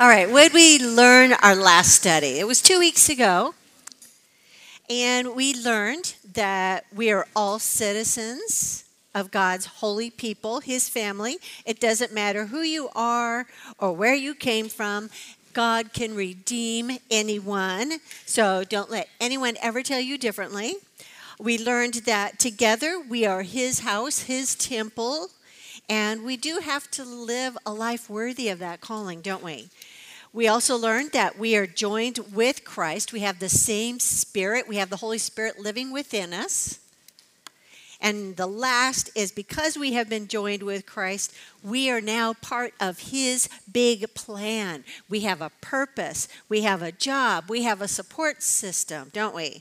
[0.00, 2.38] All right, when we learn our last study?
[2.38, 3.54] It was two weeks ago,
[4.88, 11.36] and we learned that we are all citizens of God's holy people, His family.
[11.66, 13.46] It doesn't matter who you are
[13.78, 15.10] or where you came from,
[15.52, 17.98] God can redeem anyone.
[18.24, 20.76] So don't let anyone ever tell you differently.
[21.38, 25.28] We learned that together we are His house, His temple,
[25.90, 29.70] and we do have to live a life worthy of that calling, don't we?
[30.32, 33.12] We also learned that we are joined with Christ.
[33.12, 36.78] We have the same Spirit, we have the Holy Spirit living within us.
[38.00, 42.72] And the last is because we have been joined with Christ, we are now part
[42.80, 44.84] of His big plan.
[45.08, 49.60] We have a purpose, we have a job, we have a support system, don't we?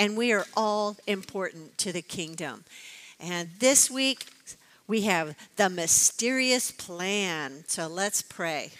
[0.00, 2.64] And we are all important to the kingdom.
[3.20, 4.24] And this week,
[4.88, 7.64] we have the mysterious plan.
[7.68, 8.72] So let's pray.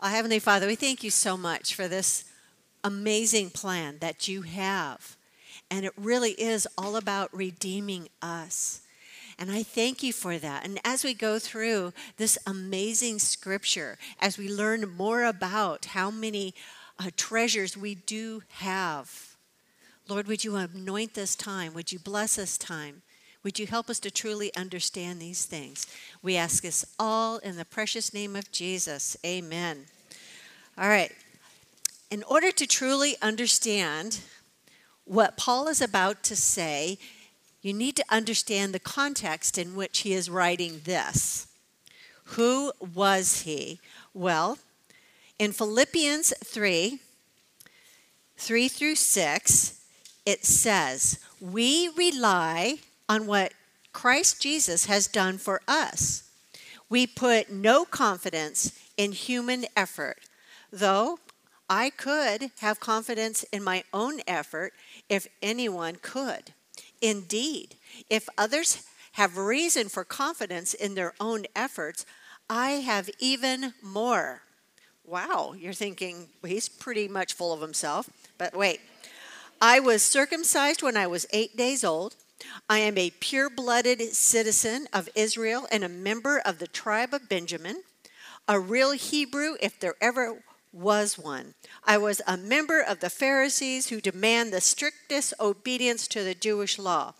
[0.00, 2.24] Heavenly Father, we thank you so much for this
[2.84, 5.16] amazing plan that you have.
[5.70, 8.82] And it really is all about redeeming us.
[9.38, 10.64] And I thank you for that.
[10.64, 16.54] And as we go through this amazing scripture, as we learn more about how many
[16.98, 19.36] uh, treasures we do have,
[20.08, 21.74] Lord, would you anoint this time?
[21.74, 23.02] Would you bless this time?
[23.46, 25.86] Would you help us to truly understand these things?
[26.20, 29.16] We ask this all in the precious name of Jesus.
[29.24, 29.84] Amen.
[30.76, 31.12] All right.
[32.10, 34.18] In order to truly understand
[35.04, 36.98] what Paul is about to say,
[37.62, 41.46] you need to understand the context in which he is writing this.
[42.34, 43.78] Who was he?
[44.12, 44.58] Well,
[45.38, 46.98] in Philippians 3
[48.38, 49.80] 3 through 6,
[50.26, 53.52] it says, We rely on what
[53.92, 56.24] Christ Jesus has done for us.
[56.88, 60.18] We put no confidence in human effort,
[60.72, 61.18] though
[61.68, 64.72] I could have confidence in my own effort
[65.08, 66.52] if anyone could.
[67.00, 67.76] Indeed,
[68.08, 72.06] if others have reason for confidence in their own efforts,
[72.48, 74.42] I have even more.
[75.04, 78.10] Wow, you're thinking well, he's pretty much full of himself.
[78.38, 78.80] But wait,
[79.60, 82.14] I was circumcised when I was eight days old.
[82.68, 87.28] I am a pure blooded citizen of Israel and a member of the tribe of
[87.28, 87.82] Benjamin,
[88.48, 90.42] a real Hebrew if there ever
[90.72, 91.54] was one.
[91.84, 96.78] I was a member of the Pharisees who demand the strictest obedience to the Jewish
[96.78, 97.14] law.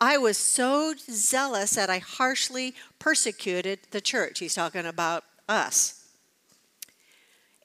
[0.00, 4.38] I was so zealous that I harshly persecuted the church.
[4.38, 6.06] He's talking about us.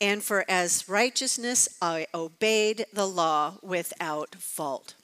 [0.01, 4.95] And for as righteousness, I obeyed the law without fault.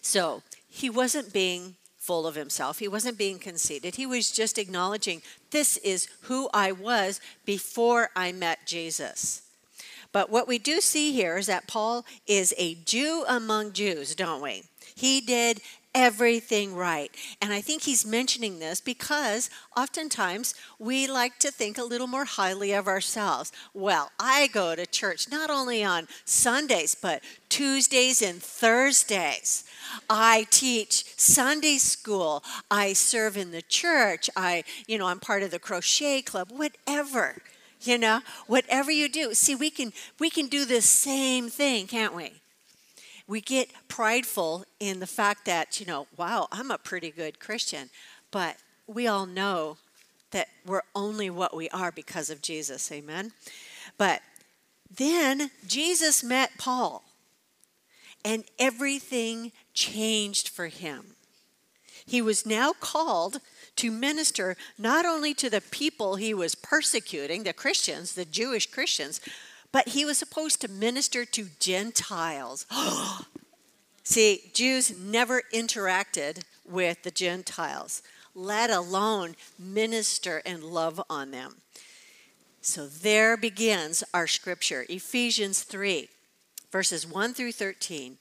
[0.00, 0.42] So
[0.78, 2.78] he wasn't being full of himself.
[2.78, 3.96] He wasn't being conceited.
[3.96, 9.42] He was just acknowledging this is who I was before I met Jesus.
[10.12, 14.40] But what we do see here is that Paul is a Jew among Jews, don't
[14.40, 14.62] we?
[14.94, 15.60] He did
[15.98, 17.10] everything right.
[17.42, 22.24] And I think he's mentioning this because oftentimes we like to think a little more
[22.24, 23.50] highly of ourselves.
[23.74, 29.64] Well, I go to church not only on Sundays, but Tuesdays and Thursdays.
[30.08, 32.44] I teach Sunday school.
[32.70, 34.30] I serve in the church.
[34.36, 37.42] I, you know, I'm part of the crochet club, whatever.
[37.80, 39.34] You know, whatever you do.
[39.34, 42.37] See, we can we can do the same thing, can't we?
[43.28, 47.90] We get prideful in the fact that, you know, wow, I'm a pretty good Christian.
[48.30, 48.56] But
[48.86, 49.76] we all know
[50.30, 52.90] that we're only what we are because of Jesus.
[52.90, 53.32] Amen.
[53.98, 54.22] But
[54.90, 57.04] then Jesus met Paul
[58.24, 61.14] and everything changed for him.
[62.06, 63.40] He was now called
[63.76, 69.20] to minister not only to the people he was persecuting, the Christians, the Jewish Christians,
[69.72, 72.66] but he was supposed to minister to Gentiles.
[74.02, 78.02] See, Jews never interacted with the Gentiles,
[78.34, 81.56] let alone minister and love on them.
[82.60, 86.08] So there begins our scripture, Ephesians 3
[86.70, 88.16] verses 1 through 13.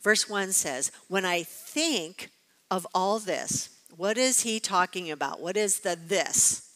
[0.00, 2.30] Verse 1 says, When I think
[2.70, 5.40] of all this, what is he talking about?
[5.40, 6.69] What is the this?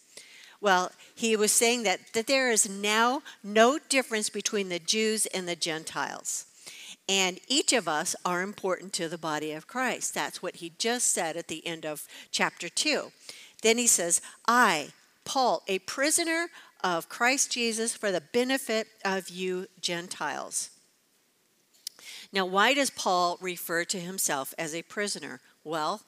[0.65, 5.47] Well, he was saying that, that there is now no difference between the Jews and
[5.47, 6.47] the Gentiles.
[7.07, 10.15] And each of us are important to the body of Christ.
[10.15, 13.13] That's what he just said at the end of chapter 2.
[13.61, 14.93] Then he says, I,
[15.27, 16.47] Paul, a prisoner
[16.83, 20.71] of Christ Jesus for the benefit of you Gentiles.
[22.33, 25.41] Now, why does Paul refer to himself as a prisoner?
[25.63, 26.01] Well,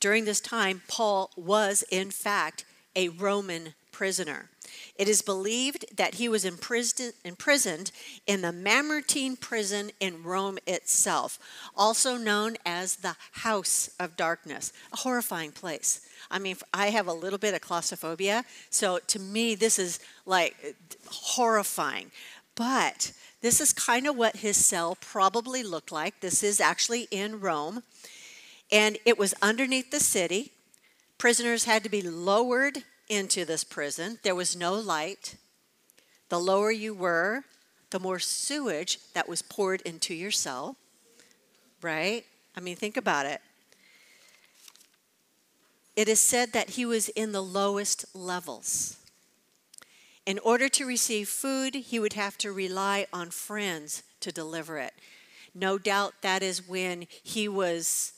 [0.00, 2.64] during this time, Paul was, in fact,
[2.96, 4.50] a Roman prisoner.
[4.96, 7.90] It is believed that he was imprisoned
[8.26, 11.38] in the Mamertine prison in Rome itself,
[11.76, 16.08] also known as the House of Darkness, a horrifying place.
[16.30, 20.76] I mean, I have a little bit of claustrophobia, so to me, this is like
[21.08, 22.10] horrifying.
[22.56, 23.12] But
[23.42, 26.20] this is kind of what his cell probably looked like.
[26.20, 27.82] This is actually in Rome,
[28.72, 30.52] and it was underneath the city.
[31.18, 34.18] Prisoners had to be lowered into this prison.
[34.22, 35.36] There was no light.
[36.28, 37.44] The lower you were,
[37.90, 40.76] the more sewage that was poured into your cell,
[41.80, 42.24] right?
[42.56, 43.40] I mean, think about it.
[45.96, 48.96] It is said that he was in the lowest levels.
[50.26, 54.94] In order to receive food, he would have to rely on friends to deliver it.
[55.54, 58.14] No doubt that is when he was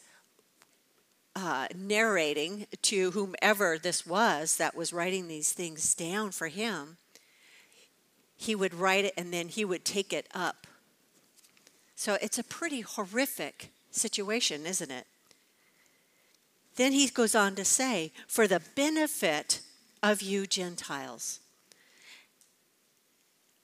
[1.37, 6.97] uh, narrating to whomever this was that was writing these things down for him,
[8.37, 10.67] he would write it and then he would take it up.
[11.95, 15.07] So it's a pretty horrific situation, isn't it?
[16.77, 19.61] Then he goes on to say, for the benefit
[20.03, 21.41] of you Gentiles.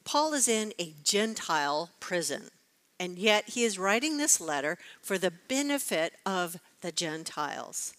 [0.04, 2.48] Paul is in a Gentile prison,
[2.98, 7.94] and yet he is writing this letter for the benefit of the Gentiles.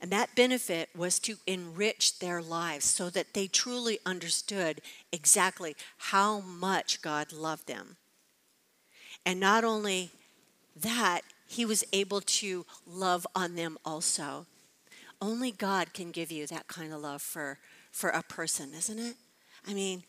[0.00, 6.40] And that benefit was to enrich their lives so that they truly understood exactly how
[6.40, 7.96] much God loved them.
[9.24, 10.10] And not only
[10.76, 14.46] that, he was able to love on them also.
[15.20, 17.58] Only God can give you that kind of love for,
[17.90, 19.16] for a person, isn't it?
[19.66, 20.02] I mean,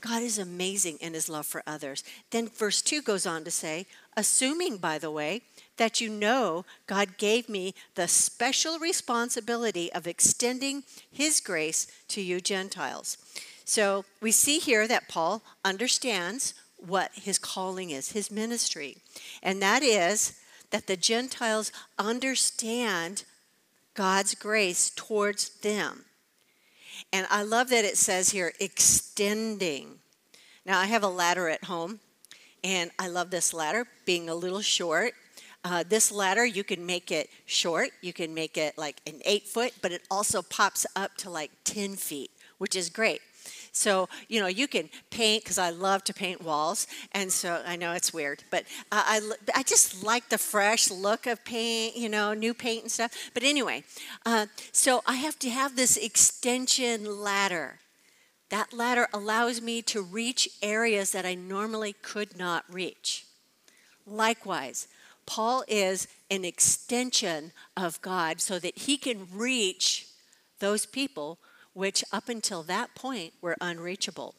[0.00, 2.02] God is amazing in his love for others.
[2.30, 5.42] Then verse 2 goes on to say, assuming, by the way,
[5.76, 12.40] that you know God gave me the special responsibility of extending his grace to you
[12.40, 13.18] Gentiles.
[13.64, 18.98] So we see here that Paul understands what his calling is, his ministry,
[19.42, 20.38] and that is
[20.70, 23.24] that the Gentiles understand
[23.94, 26.04] God's grace towards them.
[27.12, 30.00] And I love that it says here, extending.
[30.66, 32.00] Now, I have a ladder at home,
[32.62, 35.14] and I love this ladder being a little short.
[35.64, 39.48] Uh, this ladder, you can make it short, you can make it like an eight
[39.48, 43.22] foot, but it also pops up to like 10 feet, which is great.
[43.72, 46.86] So, you know, you can paint because I love to paint walls.
[47.12, 51.26] And so I know it's weird, but I, I, I, just like the fresh look
[51.26, 53.12] of paint, you know, new paint and stuff.
[53.34, 53.82] But anyway,
[54.24, 57.80] uh, so I have to have this extension ladder.
[58.50, 63.26] That ladder allows me to reach areas that I normally could not reach.
[64.06, 64.86] Likewise,
[65.26, 70.06] Paul is an extension of God so that he can reach
[70.58, 71.38] those people
[71.72, 74.34] which up until that point were unreachable.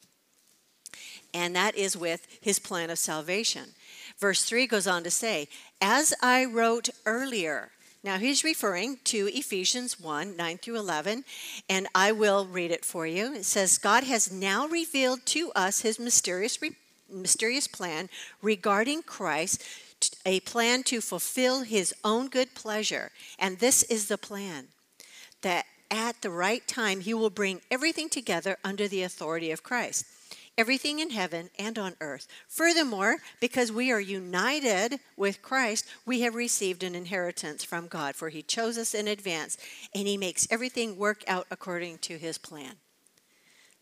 [1.34, 3.72] And that is with his plan of salvation.
[4.18, 5.50] Verse 3 goes on to say,
[5.82, 7.72] As I wrote earlier,
[8.04, 11.26] now he's referring to Ephesians 1 9 through 11,
[11.68, 13.34] and I will read it for you.
[13.34, 16.58] It says, God has now revealed to us his mysterious,
[17.10, 18.10] mysterious plan
[18.42, 19.64] regarding Christ
[20.26, 23.12] a plan to fulfill his own good pleasure.
[23.40, 24.68] And this is the plan
[25.42, 30.06] that at the right time he will bring everything together under the authority of Christ.
[30.58, 32.28] Everything in heaven and on earth.
[32.48, 38.30] Furthermore, because we are united with Christ, we have received an inheritance from God, for
[38.30, 39.58] He chose us in advance,
[39.94, 42.76] and He makes everything work out according to His plan.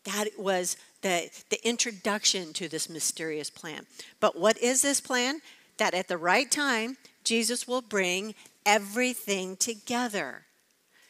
[0.03, 3.85] That was the, the introduction to this mysterious plan.
[4.19, 5.41] But what is this plan?
[5.77, 10.45] That at the right time, Jesus will bring everything together.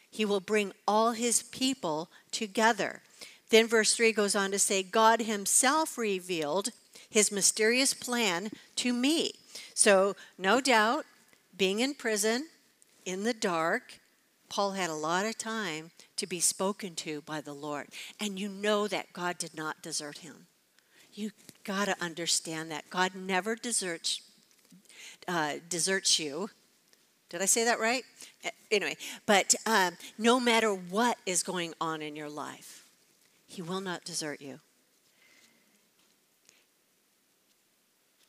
[0.10, 3.01] He will bring all his people together.
[3.50, 6.70] Then verse 3 goes on to say, God himself revealed
[7.10, 9.32] his mysterious plan to me.
[9.74, 11.05] So, no doubt,
[11.55, 12.48] being in prison,
[13.05, 14.00] in the dark,
[14.50, 17.88] Paul had a lot of time to be spoken to by the Lord.
[18.20, 20.48] And you know that God did not desert him.
[21.12, 21.32] You
[21.63, 22.89] got to understand that.
[22.89, 24.22] God never deserts
[25.27, 26.50] uh, deserts you.
[27.29, 28.03] Did I say that right?
[28.72, 28.95] Anyway,
[29.25, 32.86] but um, no matter what is going on in your life,
[33.48, 34.60] He will not desert you.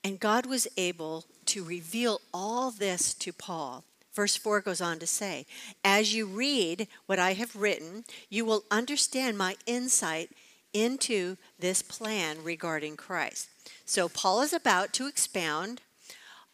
[0.02, 3.84] And God was able to reveal all this to Paul.
[4.14, 5.46] Verse 4 goes on to say,
[5.82, 10.30] As you read what I have written, you will understand my insight
[10.72, 13.48] into this plan regarding Christ.
[13.84, 15.80] So Paul is about to expound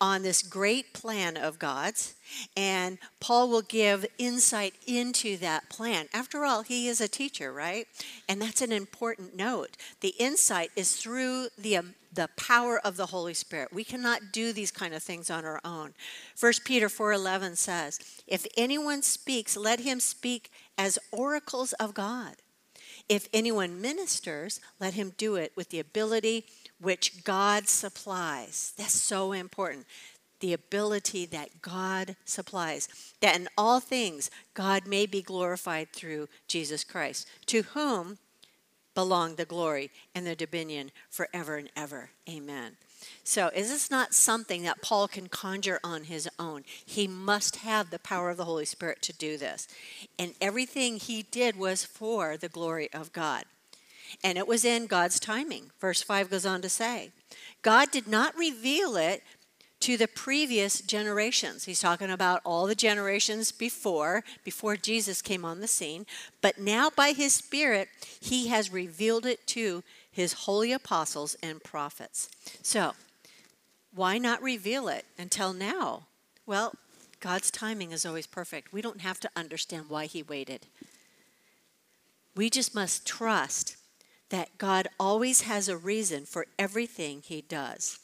[0.01, 2.15] on this great plan of God's,
[2.57, 6.07] and Paul will give insight into that plan.
[6.15, 7.87] After all, he is a teacher, right?
[8.29, 9.77] And that's an important note.
[10.01, 13.73] The insight is through the um, the power of the Holy Spirit.
[13.73, 15.95] We cannot do these kind of things on our own.
[16.39, 22.37] 1 Peter 4:11 says, "If anyone speaks, let him speak as oracles of God.
[23.07, 26.47] If anyone ministers, let him do it with the ability
[26.81, 28.73] which God supplies.
[28.77, 29.87] That's so important.
[30.41, 32.89] The ability that God supplies.
[33.21, 38.19] That in all things, God may be glorified through Jesus Christ, to whom
[38.95, 42.11] belong the glory and the dominion forever and ever.
[42.29, 42.77] Amen.
[43.25, 46.65] So, is this not something that Paul can conjure on his own?
[46.85, 49.69] He must have the power of the Holy Spirit to do this.
[50.19, 53.45] And everything he did was for the glory of God.
[54.23, 55.71] And it was in God's timing.
[55.81, 57.11] Verse 5 goes on to say,
[57.63, 59.23] God did not reveal it
[59.81, 61.65] to the previous generations.
[61.65, 66.07] He's talking about all the generations before, before Jesus came on the scene.
[66.43, 67.89] But now, by his Spirit,
[68.21, 72.29] he has revealed it to his holy apostles and prophets.
[72.63, 72.93] So,
[73.95, 76.07] why not reveal it until now?
[76.47, 76.75] Well,
[77.21, 78.73] God's timing is always perfect.
[78.73, 80.67] We don't have to understand why he waited.
[82.37, 83.77] We just must trust
[84.31, 87.99] that God always has a reason for everything he does.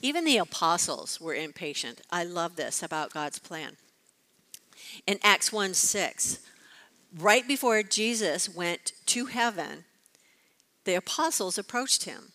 [0.00, 2.02] Even the apostles were impatient.
[2.10, 3.76] I love this about God's plan.
[5.06, 6.38] In Acts 1 6,
[7.18, 9.84] right before Jesus went to heaven,
[10.84, 12.32] the apostles approached him.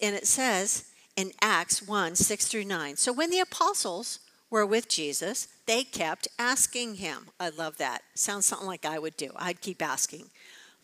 [0.00, 0.86] And it says
[1.16, 2.96] in Acts 1 6 through 9.
[2.96, 4.20] So when the apostles
[4.50, 7.30] were with Jesus, they kept asking him.
[7.40, 8.02] I love that.
[8.14, 9.30] Sounds something like I would do.
[9.36, 10.30] I'd keep asking.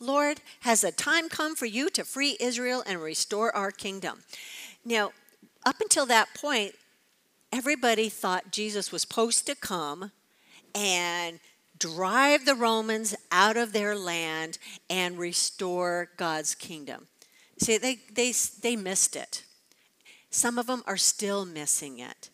[0.00, 4.22] Lord, has the time come for you to free Israel and restore our kingdom?
[4.84, 5.12] Now,
[5.66, 6.74] up until that point,
[7.52, 10.12] everybody thought Jesus was supposed to come
[10.74, 11.40] and
[11.78, 17.06] drive the Romans out of their land and restore God's kingdom.
[17.58, 19.44] See, they, they, they missed it.
[20.30, 22.30] Some of them are still missing it.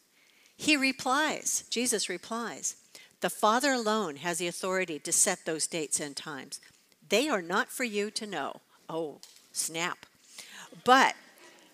[0.57, 2.77] He replies, Jesus replies,
[3.21, 6.61] the Father alone has the authority to set those dates and times.
[7.09, 8.61] They are not for you to know.
[8.89, 9.19] Oh,
[9.53, 10.07] snap.
[10.85, 11.15] But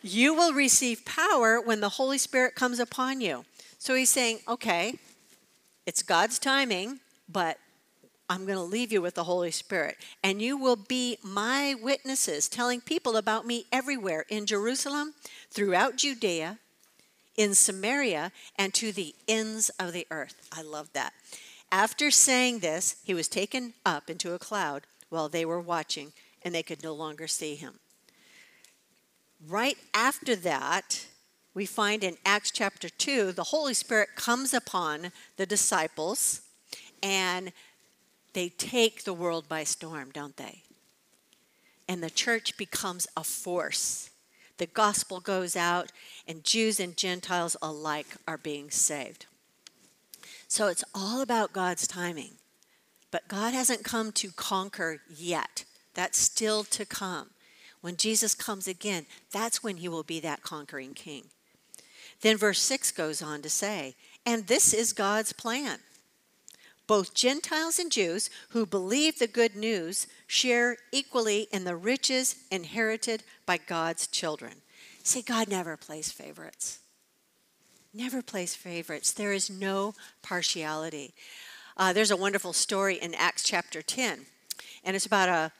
[0.03, 3.45] you will receive power when the Holy Spirit comes upon you.
[3.79, 4.95] So he's saying, okay,
[5.87, 7.59] it's God's timing, but
[8.29, 9.97] I'm going to leave you with the Holy Spirit.
[10.23, 15.15] And you will be my witnesses, telling people about me everywhere in Jerusalem,
[15.51, 16.59] throughout Judea,
[17.37, 20.49] in Samaria, and to the ends of the earth.
[20.53, 21.13] I love that.
[21.73, 26.13] After saying this, he was taken up into a cloud while they were watching,
[26.43, 27.79] and they could no longer see him.
[29.47, 31.07] Right after that,
[31.55, 36.43] we find in Acts chapter 2, the Holy Spirit comes upon the disciples
[37.03, 37.53] and
[38.33, 40.63] they take the world by storm, don't they?
[41.89, 44.11] And the church becomes a force.
[44.59, 45.91] The gospel goes out,
[46.29, 49.27] and Jews and Gentiles alike are being saved.
[50.47, 52.33] So it's all about God's timing.
[53.11, 55.65] But God hasn't come to conquer yet.
[55.95, 57.31] That's still to come.
[57.81, 61.25] When Jesus comes again, that's when he will be that conquering king.
[62.21, 65.79] Then verse 6 goes on to say, And this is God's plan.
[66.87, 73.23] Both Gentiles and Jews who believe the good news share equally in the riches inherited
[73.47, 74.55] by God's children.
[75.03, 76.81] See, God never plays favorites.
[77.95, 79.13] Never plays favorites.
[79.13, 81.15] There is no partiality.
[81.81, 84.27] Uh, there's a wonderful story in Acts chapter 10,
[84.85, 85.51] and it's about a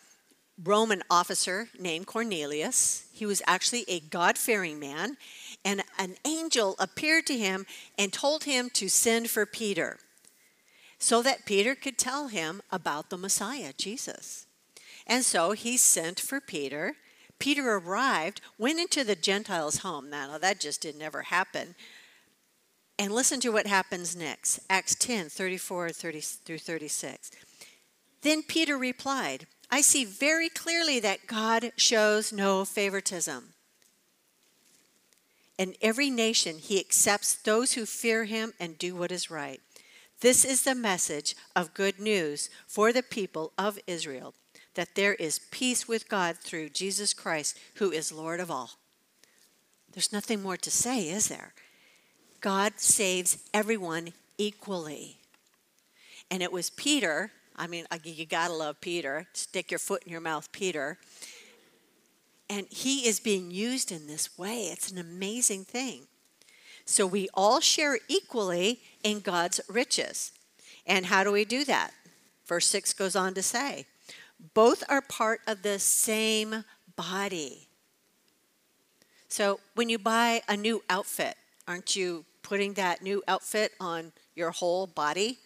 [0.63, 3.07] Roman officer named Cornelius.
[3.11, 5.17] He was actually a God fearing man,
[5.65, 7.65] and an angel appeared to him
[7.97, 9.97] and told him to send for Peter
[10.99, 14.45] so that Peter could tell him about the Messiah, Jesus.
[15.07, 16.97] And so he sent for Peter.
[17.39, 20.11] Peter arrived, went into the Gentiles' home.
[20.11, 21.77] Now, that just did never happen.
[23.01, 27.31] And listen to what happens next Acts 10 34 30 through 36.
[28.21, 33.55] Then Peter replied, I see very clearly that God shows no favoritism.
[35.57, 39.63] In every nation, he accepts those who fear him and do what is right.
[40.21, 44.35] This is the message of good news for the people of Israel
[44.75, 48.73] that there is peace with God through Jesus Christ, who is Lord of all.
[49.91, 51.55] There's nothing more to say, is there?
[52.41, 55.19] God saves everyone equally.
[56.31, 60.21] And it was Peter, I mean, you gotta love Peter, stick your foot in your
[60.21, 60.99] mouth, Peter.
[62.49, 64.65] And he is being used in this way.
[64.73, 66.07] It's an amazing thing.
[66.91, 70.33] so we all share equally in God's riches.
[70.87, 71.93] And how do we do that?
[72.47, 73.87] Verse 6 goes on to say,
[74.55, 76.65] both are part of the same
[76.97, 77.69] body.
[79.29, 81.37] So when you buy a new outfit,
[81.69, 85.39] aren't you putting that new outfit on your whole body?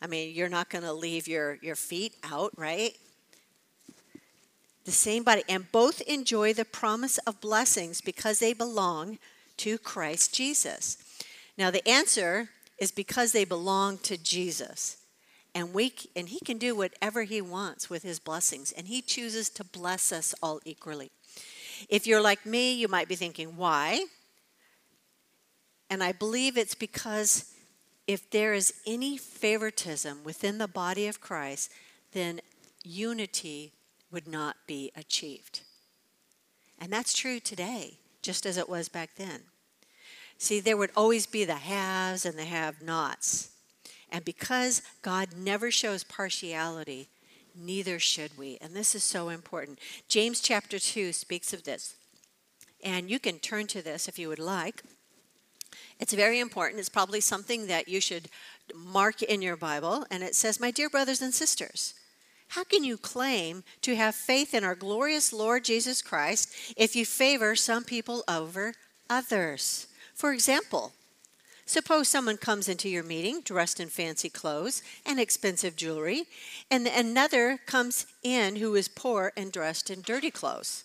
[0.00, 2.96] I mean, you're not going to leave your, your feet out, right?
[4.84, 5.42] The same body.
[5.48, 9.18] And both enjoy the promise of blessings because they belong
[9.56, 10.98] to Christ Jesus.
[11.58, 14.98] Now, the answer is because they belong to Jesus.
[15.56, 19.50] And, we, and he can do whatever he wants with his blessings, and he chooses
[19.50, 21.10] to bless us all equally.
[21.88, 24.04] If you're like me, you might be thinking, why?
[25.92, 27.52] And I believe it's because
[28.06, 31.70] if there is any favoritism within the body of Christ,
[32.12, 32.40] then
[32.82, 33.74] unity
[34.10, 35.60] would not be achieved.
[36.80, 39.42] And that's true today, just as it was back then.
[40.38, 43.50] See, there would always be the haves and the have nots.
[44.08, 47.10] And because God never shows partiality,
[47.54, 48.56] neither should we.
[48.62, 49.78] And this is so important.
[50.08, 51.96] James chapter 2 speaks of this.
[52.82, 54.82] And you can turn to this if you would like.
[56.02, 56.80] It's very important.
[56.80, 58.28] It's probably something that you should
[58.74, 60.04] mark in your Bible.
[60.10, 61.94] And it says, My dear brothers and sisters,
[62.48, 67.06] how can you claim to have faith in our glorious Lord Jesus Christ if you
[67.06, 68.74] favor some people over
[69.08, 69.86] others?
[70.12, 70.92] For example,
[71.66, 76.24] suppose someone comes into your meeting dressed in fancy clothes and expensive jewelry,
[76.68, 80.82] and another comes in who is poor and dressed in dirty clothes.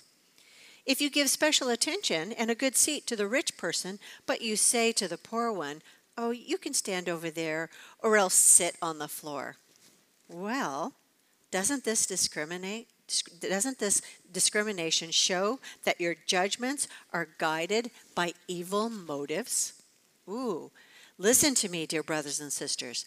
[0.88, 4.56] If you give special attention and a good seat to the rich person, but you
[4.56, 5.82] say to the poor one,
[6.18, 9.58] Oh, you can stand over there, or else sit on the floor.
[10.28, 10.94] Well,
[11.52, 12.88] doesn't this discriminate?
[13.40, 14.02] doesn't this
[14.34, 19.82] discrimination show that your judgments are guided by evil motives?
[20.28, 20.72] Ooh,
[21.18, 23.06] listen to me, dear brothers and sisters.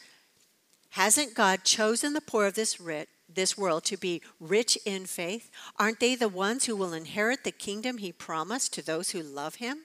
[0.90, 5.50] Hasn't God chosen the poor of this rich, this world to be rich in faith?
[5.78, 9.56] Aren't they the ones who will inherit the kingdom he promised to those who love
[9.56, 9.85] him?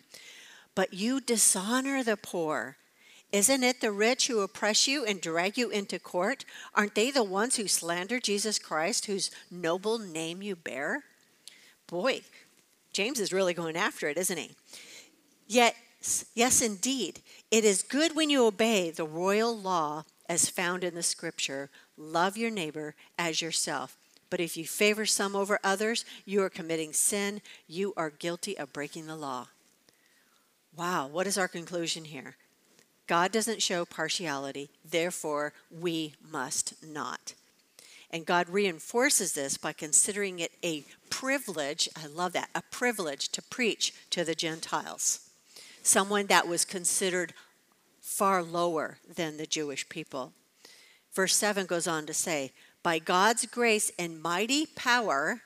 [0.73, 2.77] But you dishonor the poor.
[3.31, 6.43] Isn't it the rich who oppress you and drag you into court?
[6.73, 11.03] Aren't they the ones who slander Jesus Christ, whose noble name you bear?
[11.87, 12.21] Boy,
[12.93, 14.51] James is really going after it, isn't he?
[15.47, 15.75] Yet,
[16.33, 21.03] yes, indeed, it is good when you obey the royal law as found in the
[21.03, 23.97] scripture love your neighbor as yourself.
[24.29, 27.41] But if you favor some over others, you are committing sin.
[27.67, 29.47] You are guilty of breaking the law.
[30.75, 32.35] Wow, what is our conclusion here?
[33.07, 37.33] God doesn't show partiality, therefore, we must not.
[38.09, 43.41] And God reinforces this by considering it a privilege, I love that, a privilege to
[43.41, 45.29] preach to the Gentiles,
[45.81, 47.33] someone that was considered
[48.05, 50.31] far lower than the Jewish people.
[51.11, 52.51] Verse 7 goes on to say,
[52.83, 55.41] By God's grace and mighty power,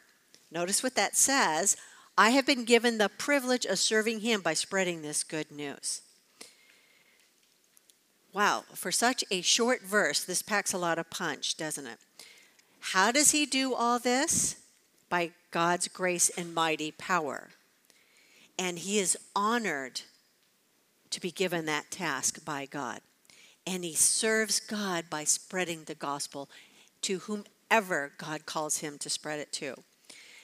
[0.52, 1.78] notice what that says,
[2.18, 6.02] I have been given the privilege of serving Him by spreading this good news.
[8.34, 11.98] Wow, for such a short verse, this packs a lot of punch, doesn't it?
[12.80, 14.58] How does he do all this?
[15.10, 17.50] By God's grace and mighty power.
[18.60, 20.02] And he is honored
[21.12, 23.02] to be given that task by God.
[23.66, 26.50] And he serves God by spreading the gospel
[27.02, 29.76] to whomever God calls him to spread it to.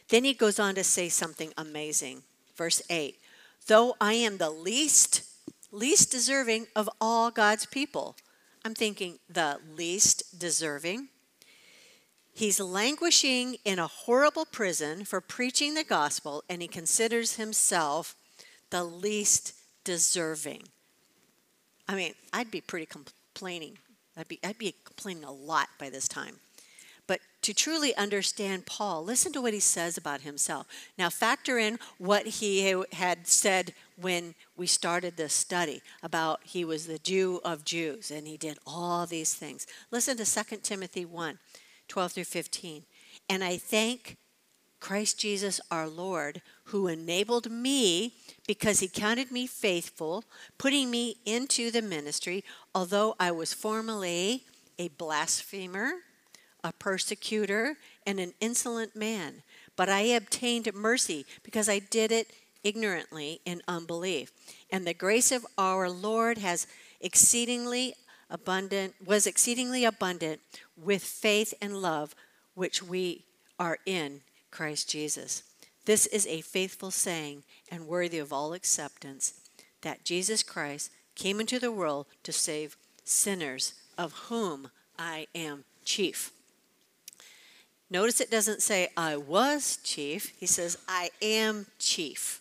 [0.09, 2.23] Then he goes on to say something amazing.
[2.55, 3.19] Verse 8
[3.67, 5.23] Though I am the least
[5.71, 8.15] least deserving of all God's people.
[8.63, 11.09] I'm thinking the least deserving.
[12.33, 18.15] He's languishing in a horrible prison for preaching the gospel, and he considers himself
[18.71, 19.53] the least
[19.85, 20.63] deserving.
[21.87, 23.77] I mean, I'd be pretty complaining.
[24.17, 26.35] I'd be, I'd be complaining a lot by this time.
[27.07, 30.65] But to truly understand Paul, listen to what he says about himself.
[30.97, 36.87] Now, factor in what he had said when we started this study about he was
[36.87, 39.67] the Jew of Jews and he did all these things.
[39.91, 41.37] Listen to 2 Timothy 1
[41.87, 42.83] 12 through 15.
[43.29, 44.17] And I thank
[44.79, 48.13] Christ Jesus our Lord, who enabled me
[48.47, 50.23] because he counted me faithful,
[50.57, 54.43] putting me into the ministry, although I was formerly
[54.77, 55.95] a blasphemer
[56.65, 59.43] a persecutor, and an insolent man.
[59.75, 62.31] But I obtained mercy because I did it
[62.63, 64.31] ignorantly in unbelief.
[64.71, 66.65] And the grace of our Lord has
[66.99, 67.93] exceedingly
[68.31, 70.41] abundant was exceedingly abundant
[70.75, 72.15] with faith and love
[72.55, 73.23] which we
[73.59, 74.21] are in
[74.55, 75.43] Christ Jesus.
[75.83, 79.33] This is a faithful saying and worthy of all acceptance
[79.81, 86.31] that Jesus Christ came into the world to save sinners, of whom I am chief.
[87.89, 90.33] Notice it doesn't say, I was chief.
[90.37, 92.39] He says, I am chief.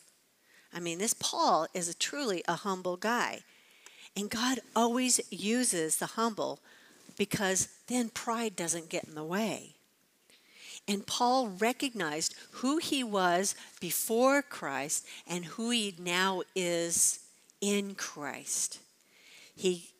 [0.72, 3.40] I mean, this Paul is a truly a humble guy.
[4.16, 6.60] And God always uses the humble
[7.18, 9.73] because then pride doesn't get in the way.
[10.86, 17.20] And Paul recognized who he was before Christ and who he now is
[17.60, 18.80] in Christ.
[19.56, 19.90] He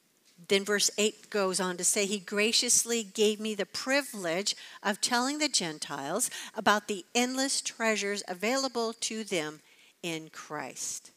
[0.48, 5.38] then verse 8 goes on to say, He graciously gave me the privilege of telling
[5.38, 9.60] the Gentiles about the endless treasures available to them
[10.02, 11.12] in Christ.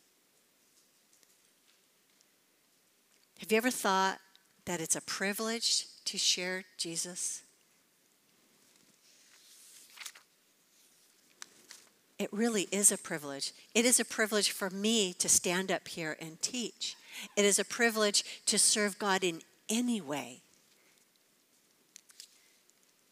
[3.40, 4.20] Have you ever thought
[4.66, 7.44] that it's a privilege to share Jesus?
[12.20, 13.54] It really is a privilege.
[13.76, 16.96] It is a privilege for me to stand up here and teach.
[17.36, 20.42] It is a privilege to serve God in any way.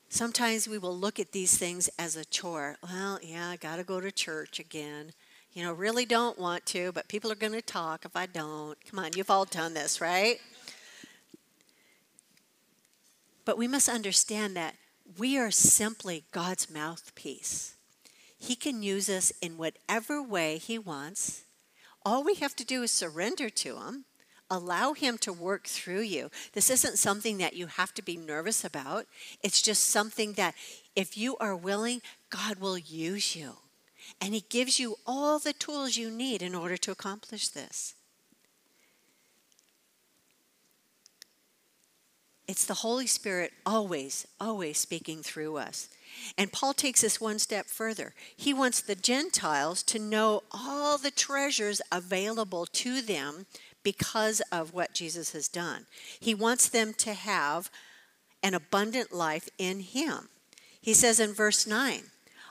[0.10, 2.78] Sometimes we will look at these things as a chore.
[2.82, 5.12] Well, yeah, I got to go to church again.
[5.54, 8.78] You know, really don't want to, but people are going to talk if I don't.
[8.90, 10.40] Come on, you've all done this, right?
[13.44, 14.76] But we must understand that
[15.18, 17.75] we are simply God's mouthpiece.
[18.46, 21.46] He can use us in whatever way He wants.
[22.06, 24.06] All we have to do is surrender to Him,
[24.52, 26.30] allow Him to work through you.
[26.54, 29.08] This isn't something that you have to be nervous about,
[29.42, 30.54] it's just something that
[30.96, 33.56] if you are willing, God will use you.
[34.22, 37.96] And He gives you all the tools you need in order to accomplish this.
[42.48, 45.90] It's the Holy Spirit always, always speaking through us.
[46.38, 48.14] And Paul takes this one step further.
[48.36, 53.46] He wants the Gentiles to know all the treasures available to them
[53.84, 55.86] because of what Jesus has done.
[56.20, 57.70] He wants them to have
[58.42, 60.30] an abundant life in Him.
[60.82, 62.04] He says in verse 9,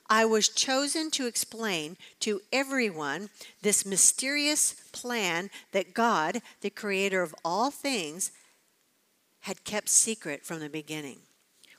[0.09, 3.31] I was chosen to explain to everyone
[3.63, 8.31] this mysterious plan that God, the creator of all things,
[9.41, 11.21] had kept secret from the beginning.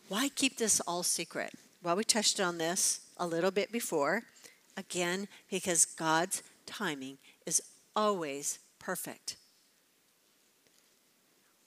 [0.08, 1.54] Why keep this all secret?
[1.86, 4.24] Well, we touched on this a little bit before.
[4.76, 7.62] Again, because God's timing is
[7.96, 9.36] always perfect.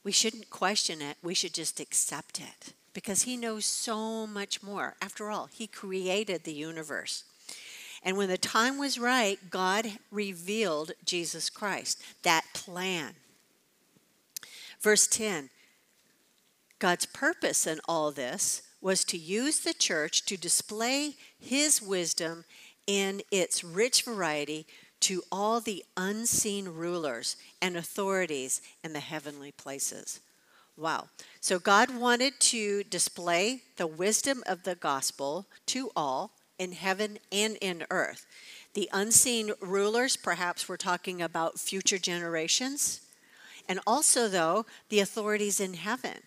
[0.03, 4.97] We shouldn't question it, we should just accept it because He knows so much more.
[5.01, 7.23] After all, He created the universe.
[8.03, 13.13] And when the time was right, God revealed Jesus Christ, that plan.
[14.81, 15.51] Verse 10
[16.81, 22.45] God's purpose in all this was to use the church to display his wisdom
[22.87, 24.67] in its rich variety
[25.01, 30.21] to all the unseen rulers and authorities in the heavenly places.
[30.77, 31.09] Wow.
[31.41, 37.57] So God wanted to display the wisdom of the gospel to all in heaven and
[37.61, 38.27] in earth.
[38.75, 43.01] The unseen rulers, perhaps we're talking about future generations.
[43.69, 46.23] And also, though, the authorities in heaven.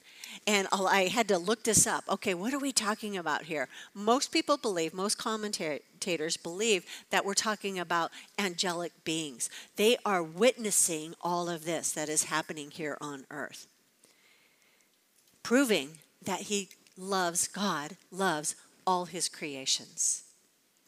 [0.48, 2.04] And I had to look this up.
[2.10, 3.68] Okay, what are we talking about here?
[3.94, 9.50] Most people believe, most commentators believe that we're talking about angelic beings.
[9.76, 13.68] They are witnessing all of this that is happening here on earth,
[15.44, 20.24] proving that He loves, God loves all His creations.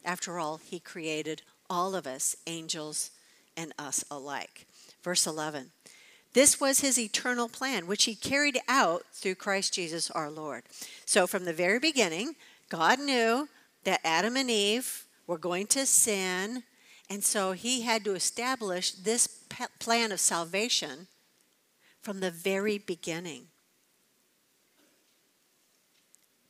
[0.05, 3.11] After all, He created all of us, angels
[3.55, 4.67] and us alike.
[5.03, 5.71] Verse 11
[6.33, 10.63] this was his eternal plan, which he carried out through Christ Jesus our Lord.
[11.05, 12.35] So, from the very beginning,
[12.69, 13.47] God knew
[13.83, 16.63] that Adam and Eve were going to sin,
[17.09, 19.27] and so he had to establish this
[19.79, 21.07] plan of salvation
[22.01, 23.47] from the very beginning.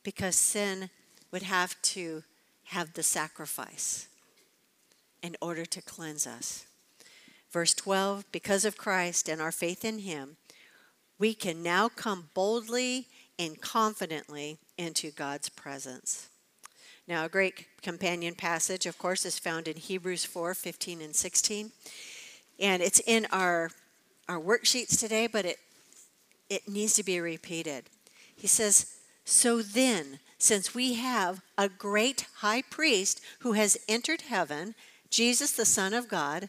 [0.02, 0.90] Because sin
[1.30, 2.24] would have to
[2.64, 4.08] have the sacrifice
[5.22, 6.66] in order to cleanse us.
[7.54, 10.36] Verse 12 Because of Christ and our faith in him,
[11.20, 13.06] we can now come boldly
[13.38, 16.28] and confidently into God's presence.
[17.06, 21.70] Now, a great companion passage, of course, is found in Hebrews 4 15 and 16.
[22.58, 23.70] And it's in our,
[24.28, 25.58] our worksheets today, but it,
[26.50, 27.84] it needs to be repeated.
[28.34, 34.74] He says, So then, since we have a great high priest who has entered heaven,
[35.08, 36.48] Jesus, the Son of God,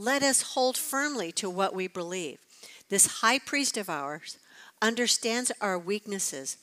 [0.00, 2.38] let us hold firmly to what we believe.
[2.88, 4.38] This high priest of ours
[4.80, 6.56] understands our weaknesses,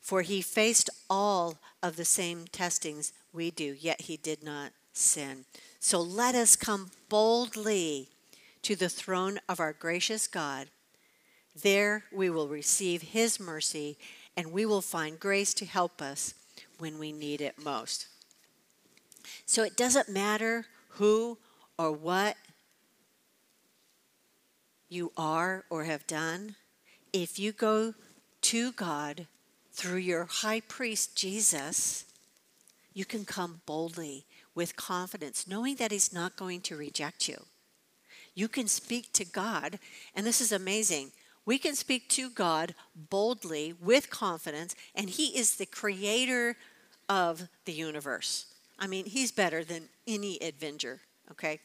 [0.00, 5.44] for he faced all of the same testings we do, yet he did not sin.
[5.78, 8.08] So let us come boldly
[8.62, 10.68] to the throne of our gracious God.
[11.60, 13.98] There we will receive His mercy
[14.36, 16.34] and we will find grace to help us
[16.78, 18.06] when we need it most.
[19.44, 21.36] So it doesn't matter who
[21.78, 22.36] or what
[24.90, 26.56] you are or have done,
[27.12, 27.94] if you go
[28.42, 29.26] to God
[29.72, 32.04] through your high priest Jesus,
[32.92, 37.44] you can come boldly with confidence, knowing that He's not going to reject you.
[38.34, 39.78] You can speak to God,
[40.14, 41.12] and this is amazing.
[41.46, 46.56] We can speak to God boldly with confidence, and He is the creator
[47.08, 48.46] of the universe.
[48.78, 51.00] I mean, He's better than any Avenger,
[51.30, 51.60] okay?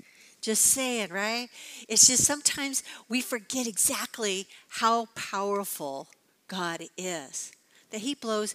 [0.45, 1.49] Just saying, right?
[1.89, 6.07] It's just sometimes we forget exactly how powerful
[6.47, 7.51] God is,
[7.89, 8.53] that He blows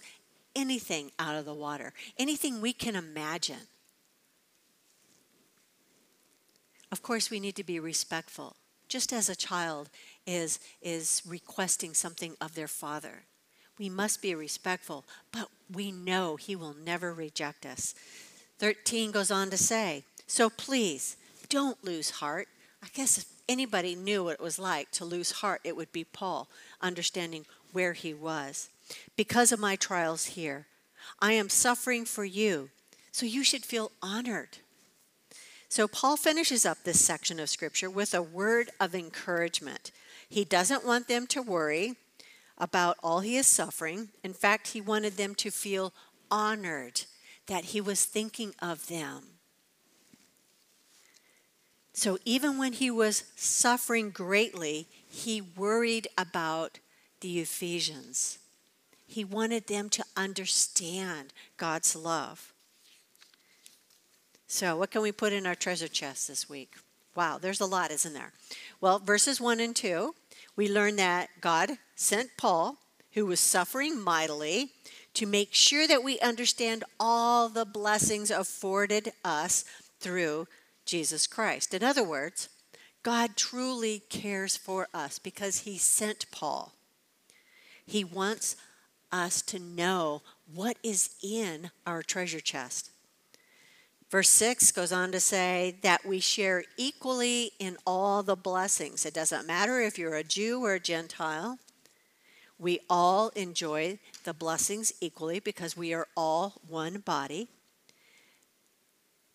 [0.55, 3.67] anything out of the water, anything we can imagine.
[6.93, 8.55] Of course, we need to be respectful,
[8.87, 9.89] just as a child
[10.25, 13.23] is, is requesting something of their father.
[13.77, 17.93] We must be respectful, but we know He will never reject us.
[18.59, 21.17] 13 goes on to say, So please
[21.51, 22.47] don't lose heart.
[22.81, 26.05] I guess if anybody knew what it was like to lose heart, it would be
[26.05, 26.47] Paul,
[26.81, 28.69] understanding where he was.
[29.17, 30.65] Because of my trials here,
[31.19, 32.69] I am suffering for you,
[33.11, 34.59] so you should feel honored.
[35.67, 39.91] So, Paul finishes up this section of scripture with a word of encouragement.
[40.27, 41.95] He doesn't want them to worry
[42.57, 44.09] about all he is suffering.
[44.23, 45.93] In fact, he wanted them to feel
[46.29, 47.01] honored
[47.47, 49.40] that he was thinking of them.
[51.93, 56.79] So, even when he was suffering greatly, he worried about
[57.19, 58.39] the Ephesians.
[59.05, 62.53] He wanted them to understand God's love.
[64.47, 66.75] So, what can we put in our treasure chest this week?
[67.13, 68.31] Wow, there's a lot, isn't there?
[68.79, 70.15] Well, verses 1 and 2,
[70.55, 72.77] we learn that God sent Paul,
[73.13, 74.71] who was suffering mightily,
[75.15, 79.65] to make sure that we understand all the blessings afforded us
[79.99, 80.47] through
[80.91, 81.73] Jesus Christ.
[81.73, 82.49] In other words,
[83.01, 86.73] God truly cares for us because he sent Paul.
[87.85, 88.57] He wants
[89.09, 90.21] us to know
[90.53, 92.91] what is in our treasure chest.
[94.09, 99.05] Verse 6 goes on to say that we share equally in all the blessings.
[99.05, 101.57] It doesn't matter if you're a Jew or a Gentile.
[102.59, 107.47] We all enjoy the blessings equally because we are all one body.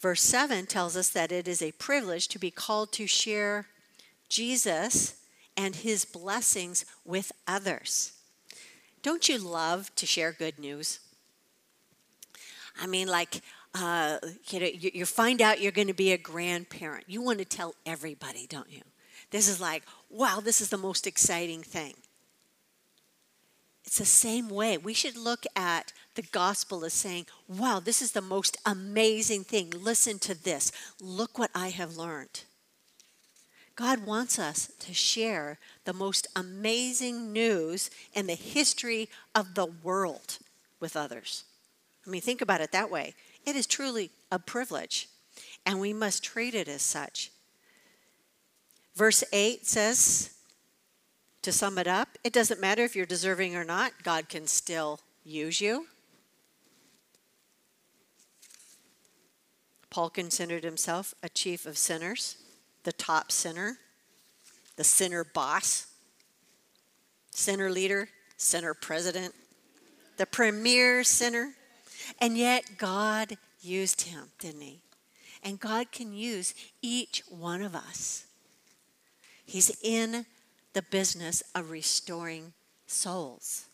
[0.01, 3.67] Verse 7 tells us that it is a privilege to be called to share
[4.29, 5.15] Jesus
[5.57, 8.13] and his blessings with others.
[9.03, 11.01] Don't you love to share good news?
[12.79, 13.41] I mean, like,
[13.75, 17.05] uh, you know, you, you find out you're going to be a grandparent.
[17.07, 18.83] You want to tell everybody, don't you?
[19.31, 21.95] This is like, wow, this is the most exciting thing.
[23.87, 24.77] It's the same way.
[24.77, 29.71] We should look at the gospel as saying, wow, this is the most amazing thing.
[29.71, 30.73] Listen to this.
[31.01, 32.43] Look what I have learned.
[33.77, 40.39] God wants us to share the most amazing news in the history of the world
[40.81, 41.45] with others.
[42.07, 43.15] I mean, think about it that way.
[43.45, 45.09] It is truly a privilege,
[45.65, 47.31] and we must treat it as such.
[48.95, 50.31] Verse 8 says,
[51.47, 54.99] to sum it up, it doesn't matter if you're deserving or not, God can still
[55.25, 55.87] use you.
[59.89, 62.37] Paul considered himself a chief of sinners,
[62.83, 63.79] the top sinner,
[64.75, 65.87] the sinner boss,
[67.31, 69.33] sinner leader, sinner president,
[70.17, 71.53] the premier sinner.
[72.21, 74.81] And yet God used him, didn't he?
[75.45, 78.27] And God can use each one of us.
[79.45, 80.27] He's in
[80.77, 82.53] the business of restoring
[82.87, 83.65] souls.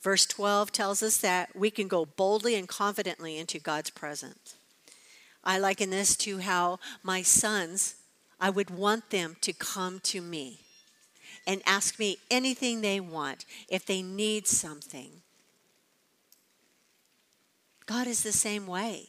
[0.00, 4.54] Verse 12 tells us that we can go boldly and confidently into God's presence.
[5.44, 7.96] I liken this to how my sons,
[8.40, 10.60] I would want them to come to me
[11.46, 15.10] and ask me anything they want if they need something.
[17.84, 19.08] God is the same way.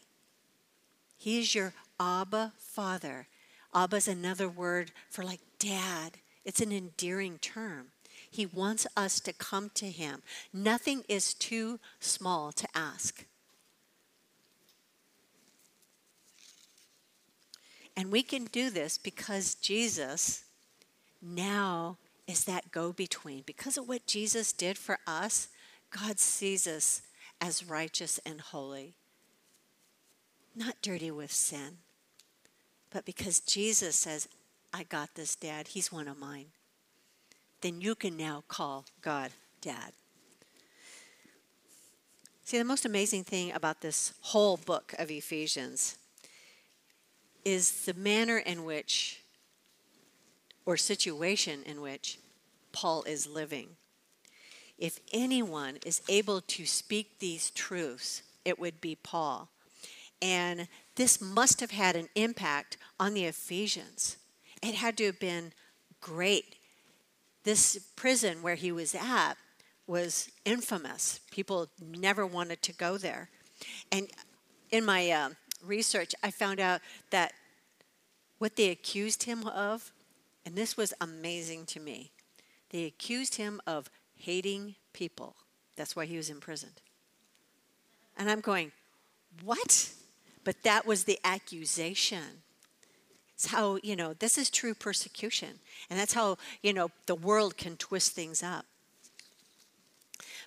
[1.17, 3.27] He is your Abba Father.
[3.73, 7.87] Abba is another word for like dad, it's an endearing term.
[8.29, 10.21] He wants us to come to Him.
[10.53, 13.25] Nothing is too small to ask.
[17.95, 20.45] And we can do this because Jesus
[21.21, 23.43] now is that go between.
[23.45, 25.49] Because of what Jesus did for us,
[25.89, 27.01] God sees us
[27.41, 28.95] as righteous and holy,
[30.55, 31.79] not dirty with sin.
[32.91, 34.27] But because Jesus says,
[34.73, 35.69] I got this, Dad.
[35.69, 36.47] He's one of mine.
[37.61, 39.31] Then you can now call God
[39.61, 39.93] Dad.
[42.43, 45.97] See, the most amazing thing about this whole book of Ephesians
[47.45, 49.21] is the manner in which,
[50.65, 52.19] or situation in which,
[52.71, 53.69] Paul is living.
[54.77, 59.49] If anyone is able to speak these truths, it would be Paul.
[60.21, 64.17] And this must have had an impact on the Ephesians.
[64.61, 65.53] It had to have been
[65.99, 66.55] great.
[67.43, 69.33] This prison where he was at
[69.87, 71.19] was infamous.
[71.31, 73.29] People never wanted to go there.
[73.91, 74.07] And
[74.69, 75.29] in my uh,
[75.63, 77.33] research, I found out that
[78.37, 79.91] what they accused him of,
[80.45, 82.11] and this was amazing to me,
[82.69, 85.35] they accused him of hating people.
[85.75, 86.81] That's why he was imprisoned.
[88.17, 88.71] And I'm going,
[89.43, 89.91] what?
[90.43, 92.43] But that was the accusation.
[93.41, 95.61] It's how, you know, this is true persecution.
[95.89, 98.67] And that's how, you know, the world can twist things up.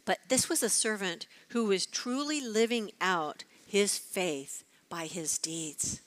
[0.04, 6.02] But this was a servant who was truly living out his faith by his deeds,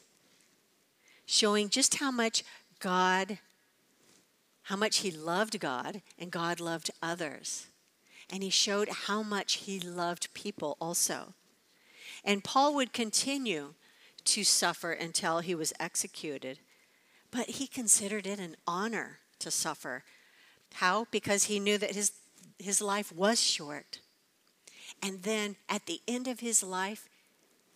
[1.26, 2.46] showing just how much
[2.80, 3.40] God,
[4.64, 7.68] how much he loved God and God loved others.
[8.30, 11.34] And he showed how much he loved people also.
[12.24, 13.74] And Paul would continue
[14.24, 16.60] to suffer until he was executed,
[17.32, 20.04] but he considered it an honor to suffer.
[20.76, 21.08] How?
[21.12, 22.12] Because he knew that his
[22.60, 24.00] his life was short.
[25.02, 27.08] And then at the end of his life,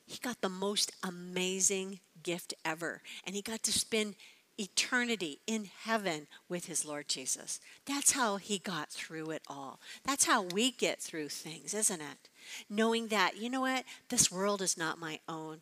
[0.07, 3.01] he got the most amazing gift ever.
[3.25, 4.15] And he got to spend
[4.57, 7.59] eternity in heaven with his Lord Jesus.
[7.85, 9.79] That's how he got through it all.
[10.03, 12.29] That's how we get through things, isn't it?
[12.69, 13.85] Knowing that, you know what?
[14.09, 15.61] This world is not my own.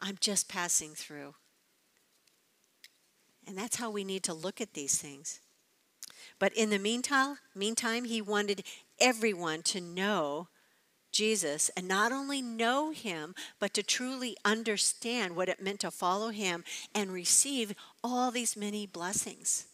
[0.00, 1.34] I'm just passing through.
[3.46, 5.40] And that's how we need to look at these things.
[6.38, 8.64] But in the meantime, meantime, he wanted
[8.98, 10.48] everyone to know
[11.12, 16.28] Jesus and not only know him, but to truly understand what it meant to follow
[16.28, 19.66] him and receive all these many blessings.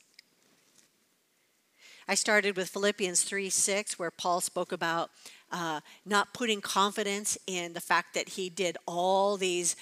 [2.06, 5.10] I started with Philippians 3 6, where Paul spoke about
[5.50, 9.76] uh, not putting confidence in the fact that he did all these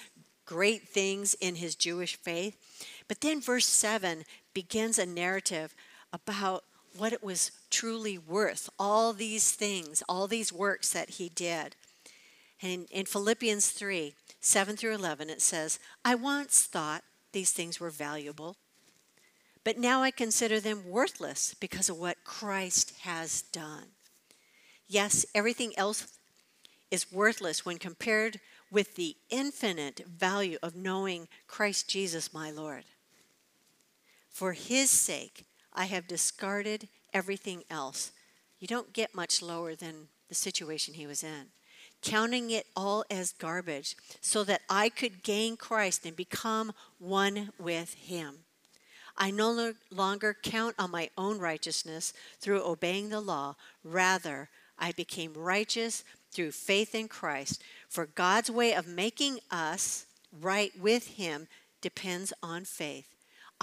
[0.45, 2.57] great things in his Jewish faith.
[3.11, 5.75] But then verse 7 begins a narrative
[6.13, 6.63] about
[6.95, 11.75] what it was truly worth, all these things, all these works that he did.
[12.61, 17.89] And in, Philippians 3 7 through 11, it says, I once thought these things were
[17.89, 18.55] valuable,
[19.65, 23.87] but now I consider them worthless because of what Christ has done.
[24.87, 26.17] Yes, everything else
[26.89, 28.39] is worthless when compared
[28.71, 32.85] with the infinite value of knowing Christ Jesus, my Lord.
[34.41, 38.11] For his sake, I have discarded everything else.
[38.57, 41.49] You don't get much lower than the situation he was in.
[42.01, 47.93] Counting it all as garbage so that I could gain Christ and become one with
[47.93, 48.39] him.
[49.15, 53.57] I no longer count on my own righteousness through obeying the law.
[53.83, 54.49] Rather,
[54.79, 57.61] I became righteous through faith in Christ.
[57.87, 60.07] For God's way of making us
[60.41, 61.47] right with Him
[61.79, 63.10] depends on faith.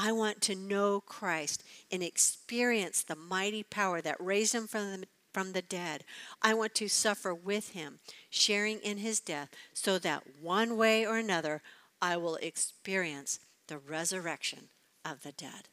[0.01, 5.07] I want to know Christ and experience the mighty power that raised him from the,
[5.33, 6.05] from the dead.
[6.41, 7.99] I want to suffer with him,
[8.31, 11.63] sharing in his death, so that one way or another
[12.01, 14.69] I will experience the resurrection
[15.05, 15.69] of the dead.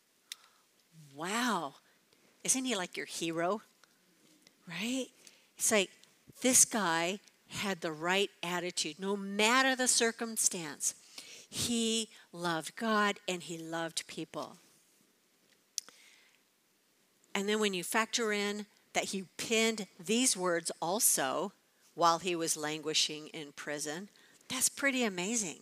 [1.14, 1.76] Wow.
[2.44, 3.62] Isn't he like your hero?
[4.68, 5.06] Right?
[5.56, 5.92] It's like
[6.42, 10.96] this guy had the right attitude, no matter the circumstance.
[11.56, 14.58] He loved God and he loved people.
[17.34, 21.54] And then when you factor in that he penned these words also
[21.94, 24.10] while he was languishing in prison,
[24.50, 25.60] that's pretty amazing.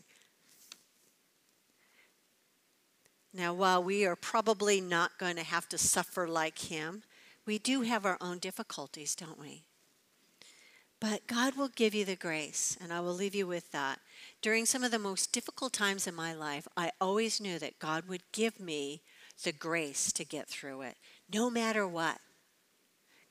[3.32, 7.04] Now, while we are probably not going to have to suffer like him,
[7.46, 9.64] we do have our own difficulties, don't we?
[11.04, 14.00] But God will give you the grace, and I will leave you with that.
[14.42, 18.08] During some of the most difficult times in my life, I always knew that God
[18.08, 19.02] would give me
[19.44, 20.96] the grace to get through it,
[21.30, 22.20] no matter what.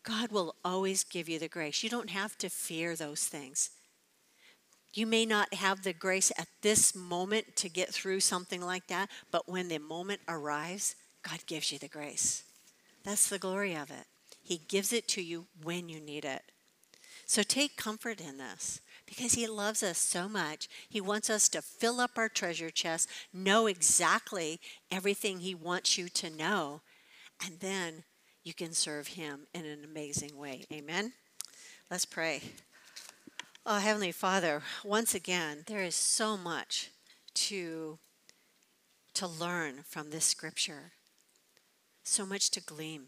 [0.03, 1.83] God will always give you the grace.
[1.83, 3.71] You don't have to fear those things.
[4.93, 9.09] You may not have the grace at this moment to get through something like that,
[9.31, 12.43] but when the moment arrives, God gives you the grace.
[13.03, 14.05] That's the glory of it.
[14.43, 16.43] He gives it to you when you need it.
[17.27, 20.69] So take comfort in this because He loves us so much.
[20.89, 24.61] He wants us to fill up our treasure chest, know exactly
[24.91, 26.83] everything He wants you to know,
[27.45, 28.05] and then
[28.45, 30.65] you can serve Him in an amazing way.
[30.73, 31.13] Amen.
[31.91, 32.43] Let's pray.
[33.65, 36.91] Oh, Heavenly Father, once again, there is so much
[37.35, 37.99] to,
[39.15, 40.93] to learn from this scripture,
[42.03, 43.05] so much to glean,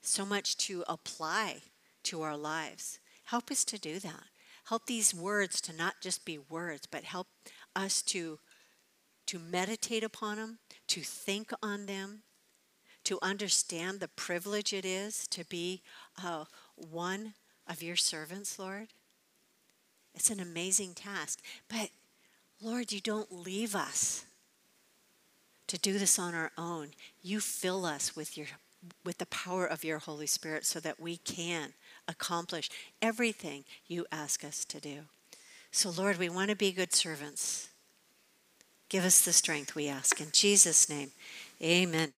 [0.00, 1.58] so much to apply
[2.04, 2.98] to our lives.
[3.28, 4.24] Help us to do that.
[4.68, 7.26] Help these words to not just be words, but help
[7.76, 8.38] us to,
[9.26, 12.22] to meditate upon them, to think on them,
[13.04, 15.82] to understand the privilege it is to be
[16.24, 17.34] uh, one
[17.66, 18.88] of your servants, Lord.
[20.14, 21.40] It's an amazing task.
[21.68, 21.90] But,
[22.62, 24.24] Lord, you don't leave us
[25.66, 26.92] to do this on our own.
[27.20, 28.46] You fill us with your
[29.04, 31.74] with the power of your Holy Spirit so that we can
[32.08, 35.00] accomplish everything you ask us to do.
[35.70, 37.68] So, Lord, we want to be good servants.
[38.88, 40.20] Give us the strength, we ask.
[40.20, 41.12] In Jesus' name,
[41.62, 42.12] amen.